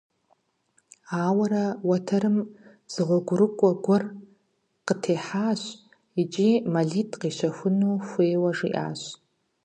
Ауэрэ 1.23 1.63
уэтэрым 1.87 2.37
зы 2.91 3.01
гъуэгурыкӀуэ 3.07 3.71
гуэр 3.83 4.03
къытехьащ 4.85 5.61
икӀи 6.21 6.49
мэлитӀ 6.71 7.15
къищэхуну 7.21 7.95
хуейуэ 8.07 8.51
жиӀащ. 8.57 9.01